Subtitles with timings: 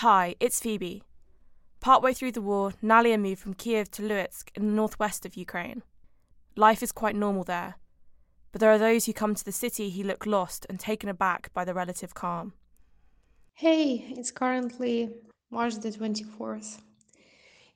[0.00, 1.04] Hi, it's Phoebe.
[1.80, 5.82] Partway through the war, Naliia moved from Kiev to Lutsk in the northwest of Ukraine.
[6.54, 7.76] Life is quite normal there,
[8.52, 11.50] but there are those who come to the city who look lost and taken aback
[11.54, 12.52] by the relative calm.
[13.54, 15.14] Hey, it's currently
[15.50, 16.78] March the 24th.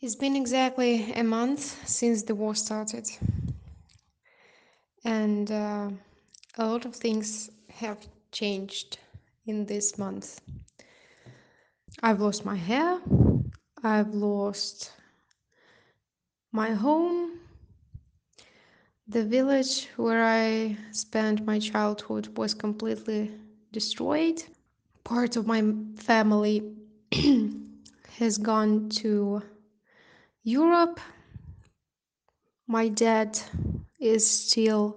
[0.00, 3.10] It's been exactly a month since the war started.
[5.04, 5.90] And uh,
[6.56, 7.98] a lot of things have
[8.32, 9.00] changed
[9.44, 10.40] in this month.
[12.06, 13.00] I've lost my hair.
[13.82, 14.92] I've lost
[16.52, 17.40] my home.
[19.08, 23.32] The village where I spent my childhood was completely
[23.72, 24.40] destroyed.
[25.02, 25.64] Part of my
[25.96, 26.76] family
[28.20, 29.42] has gone to
[30.44, 31.00] Europe.
[32.68, 33.36] My dad
[33.98, 34.96] is still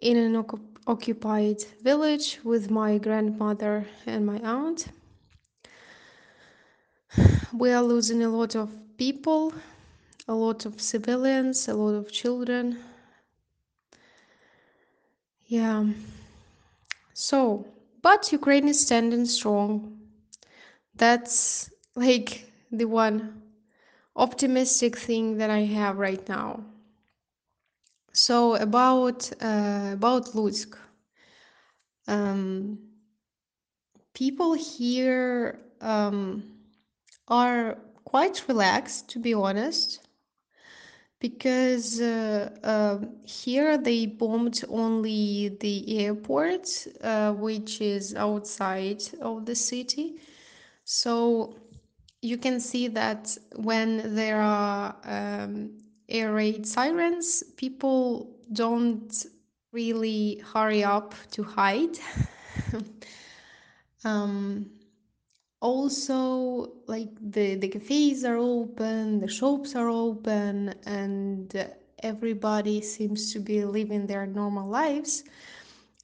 [0.00, 0.46] in an
[0.86, 4.88] occupied village with my grandmother and my aunt
[7.52, 9.52] we are losing a lot of people,
[10.28, 12.78] a lot of civilians, a lot of children.
[15.46, 15.84] Yeah.
[17.14, 17.66] So,
[18.00, 19.98] but Ukraine is standing strong.
[20.94, 23.42] That's like the one
[24.16, 26.64] optimistic thing that I have right now.
[28.12, 30.76] So about uh, about Lutsk,
[32.06, 32.78] um,
[34.14, 36.44] people here um,
[37.28, 40.00] are quite relaxed, to be honest,
[41.20, 46.66] because uh, uh, here they bombed only the airport,
[47.02, 50.16] uh, which is outside of the city.
[50.84, 51.56] So
[52.22, 55.78] you can see that when there are um,
[56.08, 59.26] air raid sirens, people don't
[59.72, 61.98] really hurry up to hide.
[64.04, 64.70] um,
[65.62, 71.54] also like the the cafes are open the shops are open and
[72.02, 75.24] everybody seems to be living their normal lives.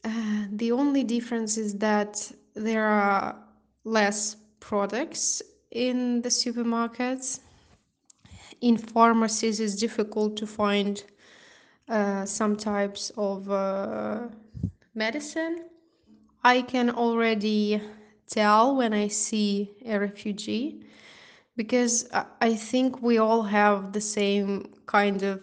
[0.05, 3.37] Uh, the only difference is that there are
[3.85, 5.43] less products
[5.73, 7.41] in the supermarkets.
[8.61, 11.03] In pharmacies it's difficult to find
[11.89, 14.29] uh, some types of uh,
[14.95, 15.65] medicine.
[16.45, 17.83] I can already
[18.29, 20.85] tell when I see a refugee
[21.57, 22.09] because
[22.41, 25.43] I think we all have the same kind of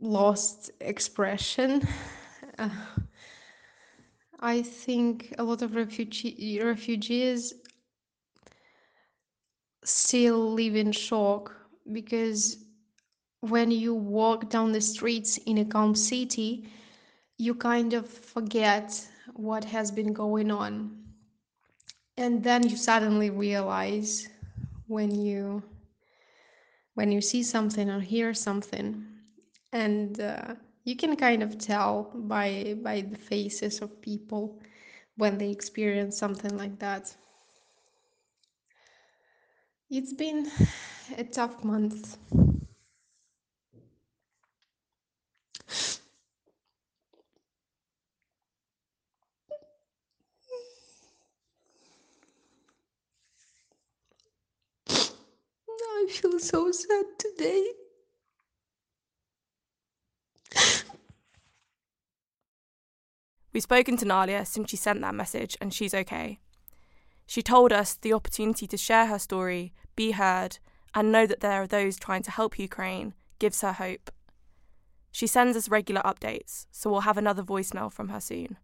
[0.00, 1.86] lost expression.
[2.58, 2.68] Uh,
[4.38, 7.54] I think a lot of refugee refugees
[9.82, 11.54] still live in shock
[11.92, 12.58] because
[13.40, 16.68] when you walk down the streets in a calm city,
[17.38, 21.01] you kind of forget what has been going on
[22.22, 24.28] and then you suddenly realize
[24.86, 25.60] when you
[26.94, 29.04] when you see something or hear something.
[29.72, 34.62] And uh, you can kind of tell by by the faces of people
[35.16, 37.12] when they experience something like that.
[39.90, 40.48] It's been
[41.18, 42.18] a tough month
[56.02, 57.64] I feel so sad today.
[63.52, 66.40] We've spoken to Naliia since she sent that message, and she's okay.
[67.26, 70.58] She told us the opportunity to share her story, be heard,
[70.92, 74.10] and know that there are those trying to help Ukraine gives her hope.
[75.12, 78.56] She sends us regular updates, so we'll have another voicemail from her soon.